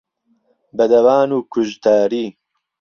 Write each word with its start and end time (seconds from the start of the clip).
بە 0.75 0.85
دەبان 0.91 1.29
و 1.33 1.37
کوژتەری 1.51 2.25